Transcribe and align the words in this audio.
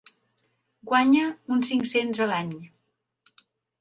Guanya 0.91 1.27
uns 1.57 1.71
cinc 1.73 1.85
cents 1.93 2.23
a 2.27 2.31
l'any. 2.33 2.51